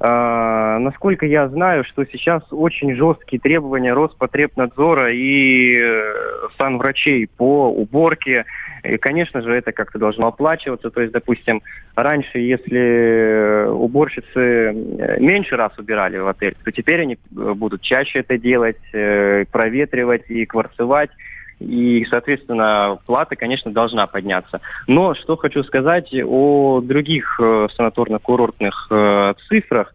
[0.00, 6.12] А, насколько я знаю, что сейчас очень жесткие требования Роспотребнадзора и э,
[6.56, 8.44] санврачей по уборке.
[8.84, 10.90] И, конечно же, это как-то должно оплачиваться.
[10.90, 11.62] То есть, допустим,
[11.96, 14.72] раньше, если уборщицы
[15.18, 18.78] меньше раз убирали в отель, то теперь они будут чаще это делать,
[19.50, 21.10] проветривать и кварцевать
[21.60, 24.60] и, соответственно, плата, конечно, должна подняться.
[24.86, 29.92] Но что хочу сказать о других э, санаторно-курортных э, цифрах.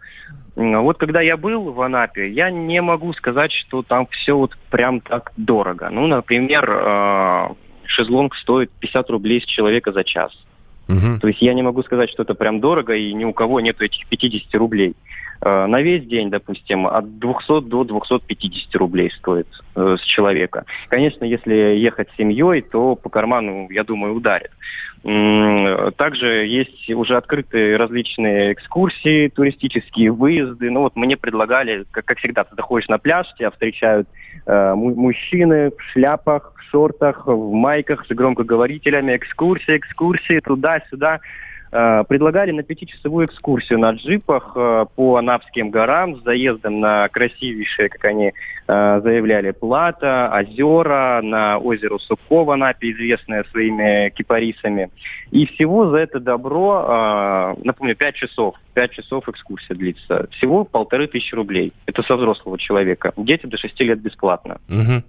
[0.56, 5.00] Вот когда я был в Анапе, я не могу сказать, что там все вот прям
[5.00, 5.90] так дорого.
[5.90, 7.48] Ну, например, э,
[7.86, 10.32] шезлонг стоит 50 рублей с человека за час.
[10.90, 11.20] Угу.
[11.22, 13.82] То есть я не могу сказать, что это прям дорого, и ни у кого нет
[13.82, 14.96] этих 50 рублей.
[15.46, 20.66] Э, на весь день, допустим, от 200 до 250 рублей стоит э, с человека.
[20.88, 24.52] Конечно, если ехать с семьей, то по карману, я думаю, ударит.
[25.98, 30.72] Также есть уже открытые различные экскурсии, туристические выезды.
[30.72, 34.08] Ну вот мне предлагали, как, как всегда, ты заходишь на пляж, тебя встречают
[34.46, 41.20] э, мужчины в шляпах, в шортах, в майках с громкоговорителями, экскурсии, экскурсии, туда-сюда.
[41.74, 47.90] Э, предлагали на пятичасовую экскурсию на джипах э, по Анапским горам с заездом на красивейшие,
[47.90, 48.34] как они
[48.68, 54.90] э, заявляли, плата, озера, на озеро Сукко в Анапе, известное своими кипарисами.
[55.32, 58.56] И всего за это добро, напомню, 5 часов.
[58.74, 60.28] 5 часов экскурсия длится.
[60.32, 61.74] Всего полторы тысячи рублей.
[61.86, 63.14] Это со взрослого человека.
[63.18, 64.60] Дети до 6 лет бесплатно.
[64.68, 65.04] Мгм.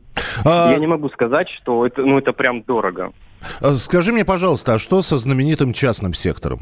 [0.45, 3.13] Я не могу сказать, что это, ну, это прям дорого.
[3.61, 6.61] А Скажи мне, пожалуйста, а что со знаменитым частным сектором?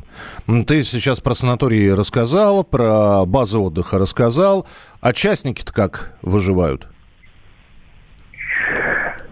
[0.67, 4.67] Ты сейчас про санатории рассказал, про базы отдыха рассказал,
[5.01, 6.89] а частники-то как выживают?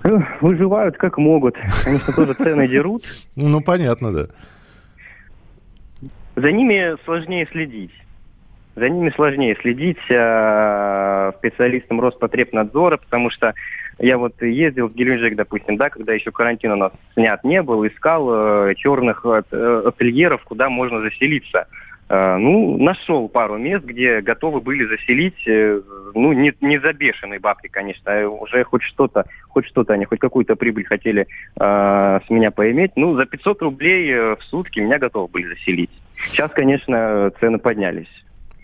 [0.02, 1.56] Эх, Выживают как могут.
[1.84, 3.04] Конечно, тоже цены дерут.
[3.36, 4.26] Ну, понятно, да.
[6.36, 7.92] За ними сложнее следить.
[8.76, 13.52] За ними сложнее следить э, специалистам Роспотребнадзора, потому что
[14.00, 17.86] я вот ездил в Геленджик, допустим, да, когда еще карантин у нас снят не был,
[17.86, 21.66] искал э, черных э, ательеров, куда можно заселиться.
[22.08, 25.82] Э, ну, нашел пару мест, где готовы были заселить, э,
[26.14, 30.18] ну, не, не за бешеные бабки, конечно, а уже хоть что-то, хоть что-то они, хоть
[30.18, 31.26] какую-то прибыль хотели
[31.58, 32.92] э, с меня поиметь.
[32.96, 35.90] Ну, за 500 рублей э, в сутки меня готовы были заселить.
[36.24, 38.08] Сейчас, конечно, цены поднялись.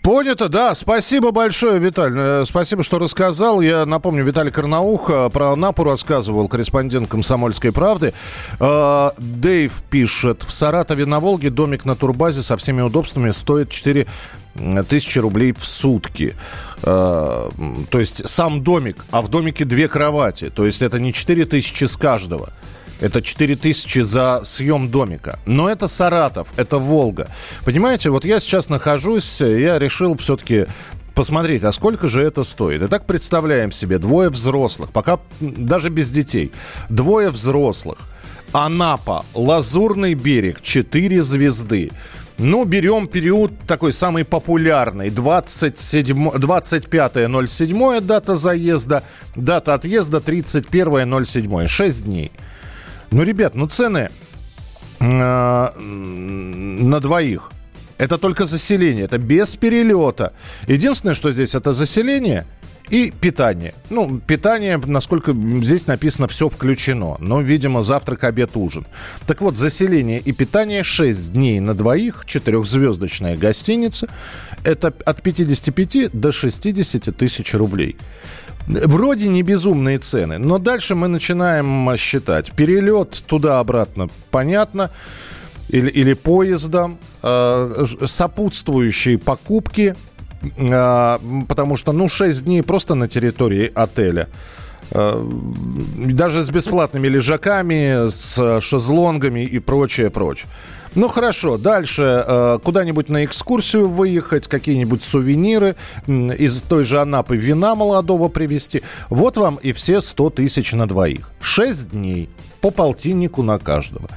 [0.07, 0.73] Понято, да.
[0.73, 2.13] Спасибо большое, Виталь.
[2.15, 3.59] Э, Спасибо, что рассказал.
[3.59, 8.13] Я напомню, Виталий Карнаух э, про Анапу рассказывал, корреспондент «Комсомольской правды».
[8.57, 14.07] Э, Дэйв пишет, в Саратове на Волге домик на турбазе со всеми удобствами стоит 4
[14.87, 16.35] тысячи рублей в сутки.
[16.81, 17.51] То
[17.91, 20.49] есть сам домик, а в домике две кровати.
[20.49, 22.49] То есть это не 4 тысячи с каждого.
[22.99, 25.39] Это 4 тысячи за съем домика.
[25.45, 27.27] Но это Саратов, это Волга.
[27.63, 30.65] Понимаете, вот я сейчас нахожусь, я решил все-таки
[31.13, 32.81] посмотреть, а сколько же это стоит.
[32.83, 36.51] Итак, представляем себе двое взрослых, пока даже без детей.
[36.89, 37.97] Двое взрослых.
[38.51, 41.91] Анапа, Лазурный берег, 4 звезды.
[42.37, 45.09] Ну, берем период такой самый популярный.
[45.09, 49.03] 27, 25.07 дата заезда,
[49.35, 51.67] дата отъезда 31.07.
[51.67, 52.31] 6 дней.
[53.11, 54.09] Ну, ребят, ну цены
[54.99, 57.51] э, на двоих.
[57.97, 60.33] Это только заселение, это без перелета.
[60.67, 62.45] Единственное, что здесь, это заселение
[62.89, 63.73] и питание.
[63.89, 67.17] Ну, питание, насколько здесь написано, все включено.
[67.19, 68.85] Но, видимо, завтрак, обед, ужин.
[69.25, 74.07] Так вот, заселение и питание 6 дней на двоих, четырехзвездочная гостиница.
[74.63, 77.97] Это от 55 до 60 тысяч рублей.
[78.67, 82.51] Вроде не безумные цены, но дальше мы начинаем считать.
[82.51, 84.91] Перелет туда-обратно, понятно,
[85.69, 89.95] или, или поездом, э, сопутствующие покупки,
[90.41, 94.27] э, потому что, ну, 6 дней просто на территории отеля.
[94.91, 100.47] Даже с бесплатными лежаками, с шезлонгами и прочее, прочее.
[100.95, 105.75] Ну хорошо, дальше э, куда-нибудь на экскурсию выехать, какие-нибудь сувениры
[106.07, 108.81] из той же Анапы вина молодого привезти.
[109.09, 111.31] Вот вам и все 100 тысяч на двоих.
[111.41, 112.29] 6 дней
[112.61, 114.09] по полтиннику на каждого.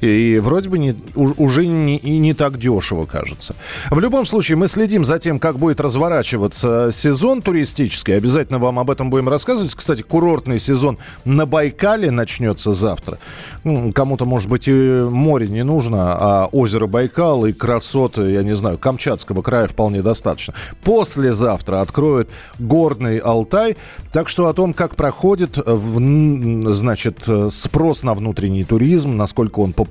[0.00, 3.54] И вроде бы не, уже не, и не так дешево, кажется.
[3.90, 8.16] В любом случае, мы следим за тем, как будет разворачиваться сезон туристический.
[8.16, 9.74] Обязательно вам об этом будем рассказывать.
[9.74, 13.18] Кстати, курортный сезон на Байкале начнется завтра.
[13.64, 18.56] Ну, Кому-то, может быть, и море не нужно, а озеро Байкал и красоты, я не
[18.56, 20.54] знаю, Камчатского края вполне достаточно.
[20.82, 23.76] Послезавтра откроют горный Алтай.
[24.12, 29.89] Так что о том, как проходит, значит, спрос на внутренний туризм, насколько он популярен,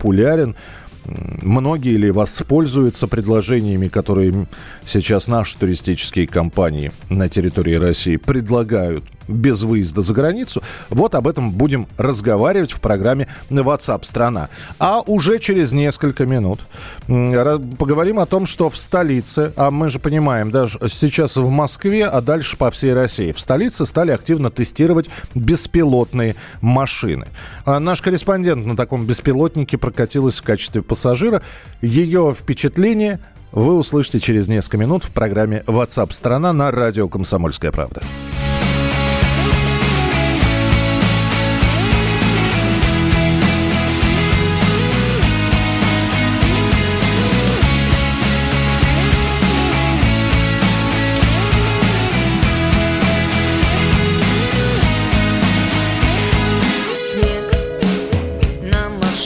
[1.05, 4.47] м, многие ли воспользуются предложениями, которые
[4.85, 10.61] сейчас наши туристические компании на территории России предлагают без выезда за границу.
[10.89, 14.49] Вот об этом будем разговаривать в программе WhatsApp страна.
[14.79, 16.59] А уже через несколько минут
[17.07, 22.21] поговорим о том, что в столице, а мы же понимаем, даже сейчас в Москве, а
[22.21, 27.27] дальше по всей России, в столице стали активно тестировать беспилотные машины.
[27.65, 31.41] А наш корреспондент на таком беспилотнике прокатилась в качестве пассажира.
[31.81, 33.19] Ее впечатление
[33.51, 38.01] вы услышите через несколько минут в программе WhatsApp страна на радио Комсомольская правда.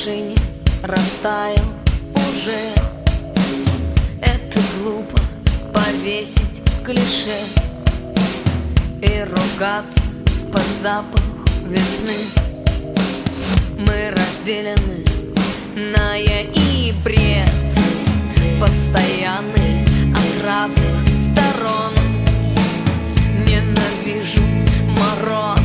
[0.04, 0.36] машине
[0.84, 1.64] растаял
[2.14, 2.74] уже.
[4.22, 5.18] Это глупо
[5.74, 7.40] повесить клише
[9.02, 10.02] И ругаться
[10.52, 11.22] под запах
[11.68, 12.18] весны.
[13.78, 15.06] Мы разделены
[15.76, 17.50] на я и бред
[18.60, 21.94] Постоянный от разных сторон.
[23.46, 24.42] Ненавижу
[25.00, 25.63] мороз.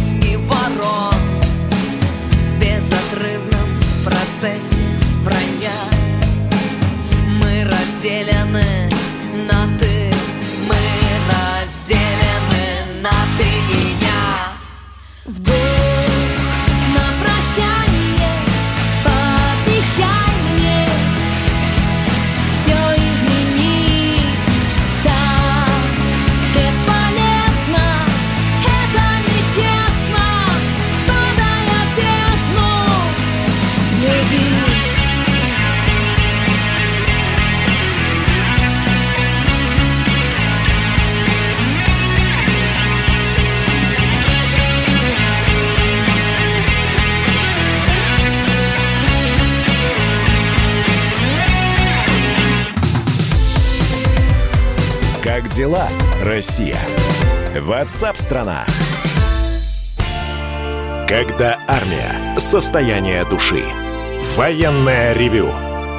[4.39, 4.85] процессе
[5.25, 5.73] вранья
[7.41, 8.63] Мы разделены
[9.51, 9.78] на
[56.39, 56.79] Россия?
[57.61, 58.65] Ватсап-страна!
[61.09, 62.39] Когда армия.
[62.39, 63.65] Состояние души.
[64.37, 65.51] Военное ревю.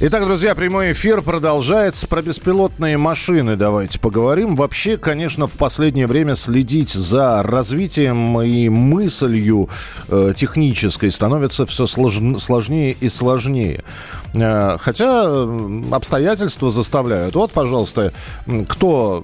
[0.00, 2.06] Итак, друзья, прямой эфир продолжается.
[2.06, 4.54] Про беспилотные машины давайте поговорим.
[4.54, 9.68] Вообще, конечно, в последнее время следить за развитием и мыслью
[10.06, 13.82] э, технической становится все слож- сложнее и сложнее.
[14.34, 15.42] Э, хотя
[15.90, 17.34] обстоятельства заставляют.
[17.34, 18.12] Вот, пожалуйста,
[18.68, 19.22] кто,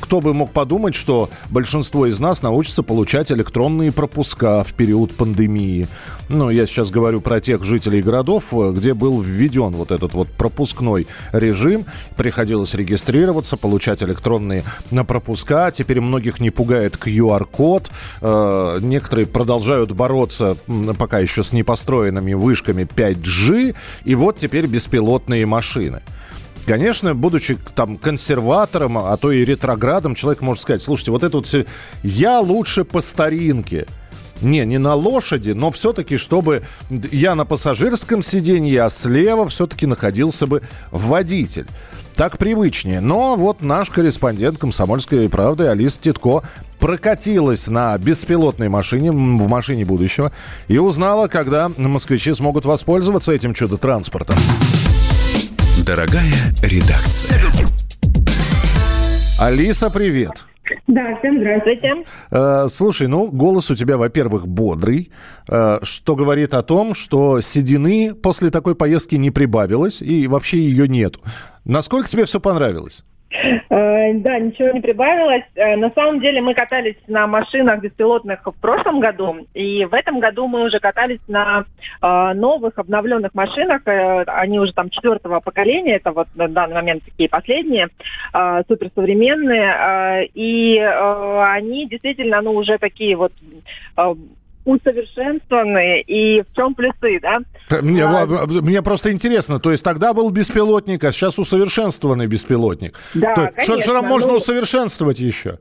[0.00, 5.88] кто бы мог подумать, что большинство из нас научится получать электронные пропуска в период пандемии.
[6.28, 10.28] Ну, я сейчас говорю про тех жителей городов, э, где был введен вот этот вот
[10.28, 11.86] пропускной режим.
[12.16, 14.64] Приходилось регистрироваться, получать электронные
[15.06, 15.70] пропуска.
[15.70, 17.90] Теперь многих не пугает QR-код.
[18.20, 20.56] Э, некоторые продолжают бороться
[20.98, 23.74] пока еще с непостроенными вышками 5G.
[24.04, 26.02] И вот теперь беспилотные машины.
[26.66, 31.66] Конечно, будучи там консерватором, а то и ретроградом, человек может сказать, слушайте, вот это вот
[32.02, 33.86] я лучше по старинке.
[34.42, 40.46] Не, не на лошади, но все-таки, чтобы я на пассажирском сиденье, а слева все-таки находился
[40.46, 41.66] бы водитель.
[42.16, 43.00] Так привычнее.
[43.00, 46.42] Но вот наш корреспондент «Комсомольской правды» Алиса Титко
[46.82, 50.32] прокатилась на беспилотной машине, в машине будущего,
[50.66, 54.36] и узнала, когда москвичи смогут воспользоваться этим чудо-транспортом.
[55.86, 57.40] Дорогая редакция.
[59.38, 60.32] Алиса, привет.
[60.88, 62.04] Да, всем здравствуйте.
[62.30, 65.12] Э, слушай, ну, голос у тебя, во-первых, бодрый,
[65.48, 70.88] э, что говорит о том, что седины после такой поездки не прибавилось и вообще ее
[70.88, 71.20] нету.
[71.64, 73.04] Насколько тебе все понравилось?
[73.32, 75.44] Э, Да, ничего не прибавилось.
[75.54, 80.20] Э, На самом деле мы катались на машинах беспилотных в прошлом году, и в этом
[80.20, 81.64] году мы уже катались на
[82.00, 83.82] э, новых обновленных машинах.
[83.86, 87.88] Они уже там четвертого поколения, это вот на данный момент такие последние,
[88.68, 93.32] суперсовременные, и они действительно, ну, уже такие вот
[94.64, 96.02] э, усовершенствованные.
[96.02, 97.38] И в чем плюсы, да?
[97.80, 102.98] Мне, во- мне просто интересно, то есть тогда был беспилотник, а сейчас усовершенствованный беспилотник.
[103.14, 105.58] Да, То- что, что там конечно, можно ну- усовершенствовать еще?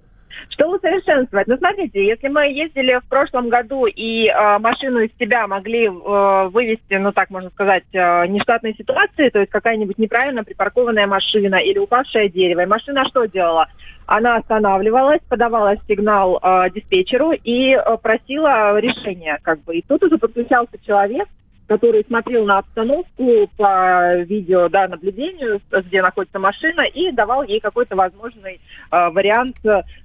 [0.50, 1.48] Что усовершенствовать?
[1.48, 6.50] Ну, смотрите, если мы ездили в прошлом году и э, машину из себя могли э,
[6.50, 11.80] вывести, ну, так можно сказать, э, нештатной ситуации, то есть какая-нибудь неправильно припаркованная машина или
[11.80, 13.68] упавшее дерево, и машина что делала?
[14.06, 19.78] Она останавливалась, подавала сигнал э, диспетчеру и э, просила решения, как бы.
[19.78, 21.28] И тут уже подключался человек,
[21.72, 27.96] который смотрел на обстановку по видео да, наблюдению, где находится машина, и давал ей какой-то
[27.96, 28.56] возможный
[28.92, 29.56] э, вариант,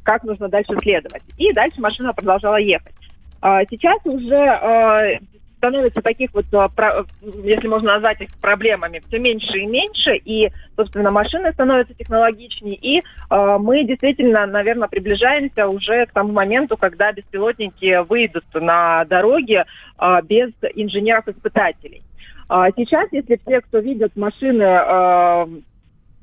[0.05, 1.25] как нужно дальше следовать.
[1.37, 2.95] И дальше машина продолжала ехать.
[3.43, 5.19] А сейчас уже э,
[5.59, 7.05] становится таких вот, про-
[7.45, 12.99] если можно назвать их проблемами, все меньше и меньше, и, собственно, машины становятся технологичнее, и
[12.99, 19.65] э, мы действительно, наверное, приближаемся уже к тому моменту, когда беспилотники выйдут на дороги
[19.99, 22.03] э, без инженеров-испытателей.
[22.49, 25.47] А Сейчас, если все, кто видят машины э,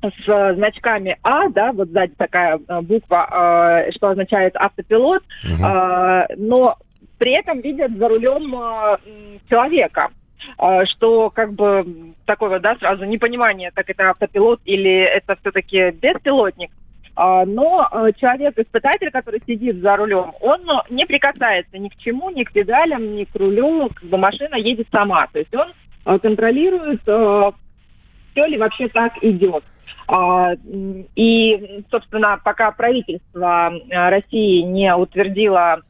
[0.02, 6.76] с значками А, да, вот сзади такая буква, э, что означает автопилот, э, но
[7.18, 8.96] при этом видят за рулем э,
[9.48, 10.10] человека.
[10.58, 16.70] Э, Что как бы такое да, сразу непонимание, так это автопилот или это все-таки беспилотник.
[17.16, 22.42] А, Но человек-испытатель, который сидит за рулем, он э, не прикасается ни к чему, ни
[22.42, 25.26] к педалям, ни к рулю, как бы машина едет сама.
[25.28, 29.64] То есть он контролирует, все ли вообще так идет.
[30.06, 30.52] А,
[31.14, 35.80] И, собственно, пока правительство э, России не утвердило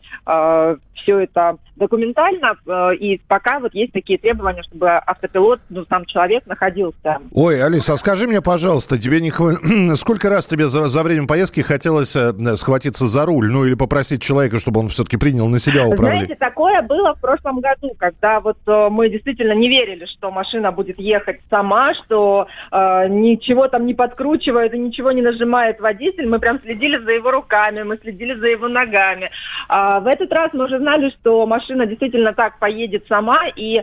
[0.95, 6.47] все это документально, э, и пока вот есть такие требования, чтобы автопилот, ну, сам человек
[6.47, 11.03] находился Ой, Алиса, а скажи мне, пожалуйста, тебе не хва- сколько раз тебе за, за
[11.03, 15.49] время поездки хотелось э, схватиться за руль, ну или попросить человека, чтобы он все-таки принял
[15.49, 16.27] на себя управление?
[16.27, 20.71] Знаете, такое было в прошлом году, когда вот э, мы действительно не верили, что машина
[20.71, 26.29] будет ехать сама, что э, ничего там не подкручивает и ничего не нажимает водитель.
[26.29, 29.31] Мы прям следили за его руками, мы следили за его ногами.
[29.69, 33.47] А в этот раз мы уже знали, что машина действительно так поедет сама.
[33.57, 33.83] И э,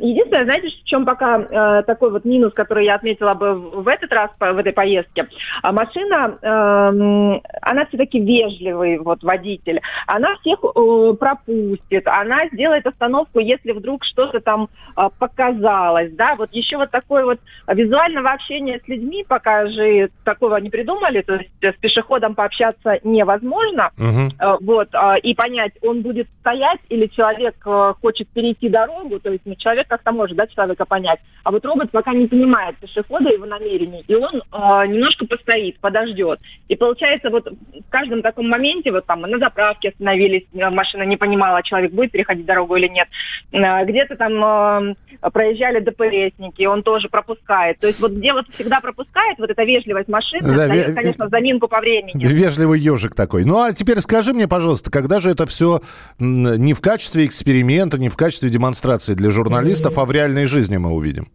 [0.00, 4.12] единственное, знаете, в чем пока э, такой вот минус, который я отметила бы в этот
[4.12, 5.28] раз в этой поездке.
[5.62, 9.80] А машина, эм, она все-таки вежливый вот водитель.
[10.06, 16.52] Она всех э, пропустит, она сделает остановку, если вдруг что-то там э, показалось, да, вот
[16.52, 21.50] еще вот такое вот визуального общения с людьми пока же такого не придумали, то есть
[21.60, 23.90] с пешеходом пообщаться невозможно,
[24.38, 29.30] Э, вот, э, и понять, он будет стоять или человек э, хочет перейти дорогу, то
[29.30, 33.30] есть ну, человек как-то может, да, человека понять, а вот робот пока не понимает пешехода,
[33.30, 36.40] его намерений, и он э, немножко постоит, подождет.
[36.68, 41.16] И получается вот в каждом таком моменте, вот там на заправке остановились, э, машина не
[41.16, 43.08] понимала, человек будет переходить дорогу или нет,
[43.50, 44.94] где-то там э,
[45.32, 47.78] проезжали ДПСники, он тоже пропускает.
[47.80, 51.28] То есть вот где вот всегда пропускает, вот эта вежливость машины, Да, дает, ве- конечно,
[51.28, 52.24] заминку по времени.
[52.24, 53.44] Вежливый ежик такой.
[53.44, 55.80] Ну, а теперь скажи мне, пожалуйста, когда же это все
[56.18, 60.90] не в качестве эксперимента, не в качестве демонстрации для журналистов, а в реальной жизни мы
[60.90, 61.28] увидим?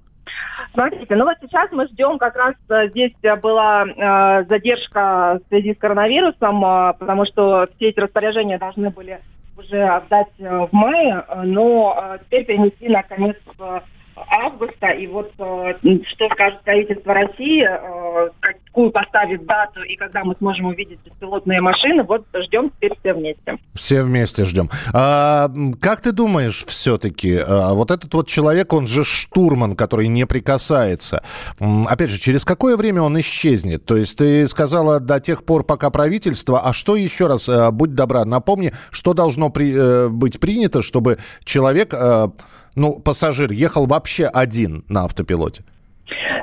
[0.73, 5.47] Смотрите, ну вот сейчас мы ждем, как раз э, здесь э, была э, задержка в
[5.49, 9.19] связи с коронавирусом, э, потому что все эти распоряжения должны были
[9.55, 13.79] уже отдать э, в мае, э, но э, теперь перенесли на конец э,
[14.15, 14.87] августа.
[14.89, 15.73] И вот э,
[16.07, 18.29] что скажет правительство России, э,
[18.73, 23.57] какую поставит дату и когда мы сможем увидеть беспилотные машины, вот ждем теперь все вместе.
[23.73, 24.69] Все вместе ждем.
[24.93, 25.49] А,
[25.79, 31.23] как ты думаешь, все-таки, а, вот этот вот человек, он же штурман, который не прикасается.
[31.59, 33.85] Опять же, через какое время он исчезнет?
[33.85, 37.93] То есть ты сказала до тех пор, пока правительство, а что еще раз, а, будь
[37.93, 42.27] добра, напомни, что должно при- э, быть принято, чтобы человек, э,
[42.75, 45.63] ну, пассажир, ехал вообще один на автопилоте?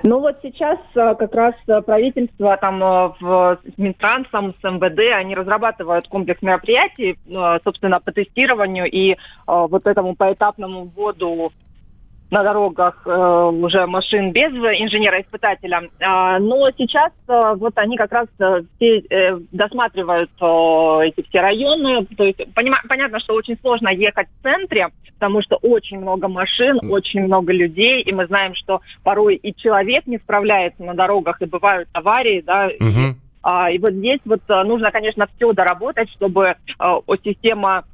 [0.03, 5.15] Ну вот сейчас э, как раз э, правительство там э, в, с Минтрансом, с МВД,
[5.15, 7.19] они разрабатывают комплекс мероприятий,
[7.65, 9.17] собственно, по тестированию и
[9.47, 11.53] вот этому поэтапному вводу
[12.31, 15.89] на дорогах э, уже машин без инженера-испытателя.
[16.01, 21.41] А, но сейчас э, вот они как раз э, все э, досматривают э, эти все
[21.41, 22.07] районы.
[22.17, 26.79] То есть понима- понятно, что очень сложно ехать в центре, потому что очень много машин,
[26.89, 31.47] очень много людей, и мы знаем, что порой и человек не справляется на дорогах, и
[31.47, 32.79] бывают аварии, да, и
[33.43, 37.85] а, и вот здесь вот а, нужно, конечно, все доработать, чтобы а, система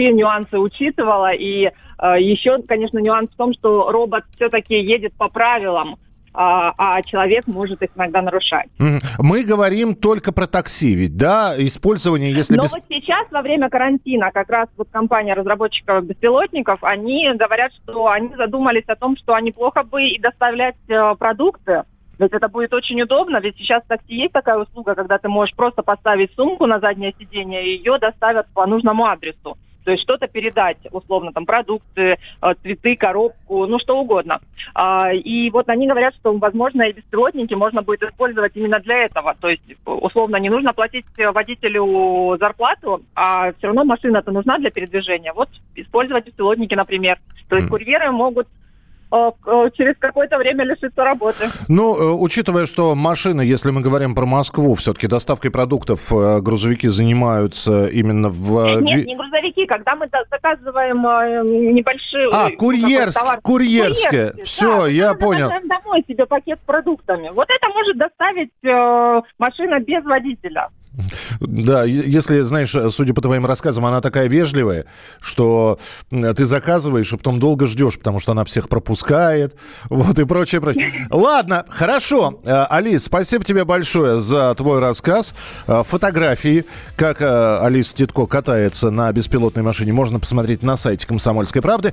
[0.00, 1.32] все нюансы учитывала.
[1.32, 5.96] И а, еще, конечно, нюанс в том, что робот все-таки едет по правилам,
[6.32, 8.68] а, а человек может их иногда нарушать.
[9.18, 11.54] Мы говорим только про такси, ведь, да?
[11.58, 12.72] Использование, если Но без...
[12.72, 18.34] вот сейчас, во время карантина, как раз вот компания разработчиков беспилотников, они говорят, что они
[18.36, 21.82] задумались о том, что неплохо бы и доставлять э, продукты.
[22.18, 25.56] Ведь это будет очень удобно, ведь сейчас в такси есть такая услуга, когда ты можешь
[25.56, 29.56] просто поставить сумку на заднее сиденье, и ее доставят по нужному адресу.
[29.90, 34.38] То есть что-то передать, условно, там, продукты, э, цветы, коробку, ну, что угодно.
[34.72, 39.34] А, И вот они говорят, что, возможно, и беспилотники можно будет использовать именно для этого.
[39.40, 45.32] То есть, условно, не нужно платить водителю зарплату, а все равно машина-то нужна для передвижения.
[45.32, 47.18] Вот использовать беспилотники, например.
[47.48, 48.46] То есть курьеры могут
[49.76, 51.48] через какое-то время лишиться работы.
[51.68, 56.88] Ну, э, учитывая, что машины, если мы говорим про Москву, все-таки доставкой продуктов э, грузовики
[56.88, 58.58] занимаются именно в...
[58.78, 62.28] э, Нет, не грузовики, когда мы за- заказываем э, небольшие...
[62.32, 63.40] А, ой, курьерс- какой товар.
[63.42, 64.30] курьерское.
[64.30, 64.88] Курьерские, Всё, да.
[64.88, 65.50] я понял.
[65.64, 67.30] домой себе пакет с продуктами.
[67.34, 70.68] Вот это может доставить э, машина без водителя.
[71.40, 74.84] Да, если, знаешь, судя по твоим рассказам, она такая вежливая,
[75.20, 75.78] что
[76.10, 79.54] ты заказываешь, а потом долго ждешь, потому что она всех пропускает,
[79.88, 81.08] вот и прочее, прочее.
[81.10, 82.38] Ладно, хорошо.
[82.44, 85.34] Э, Алис, спасибо тебе большое за твой рассказ.
[85.66, 86.64] Э, Фотографии,
[86.96, 91.92] как э, Алис Титко катается на беспилотной машине, можно посмотреть на сайте «Комсомольской правды».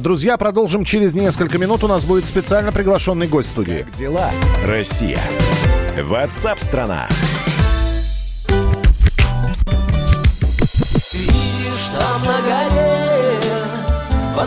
[0.00, 1.84] Друзья, продолжим через несколько минут.
[1.84, 3.84] У нас будет специально приглашенный гость студии.
[3.84, 4.30] Как дела,
[4.64, 5.20] Россия?
[6.02, 7.06] Ватсап-страна!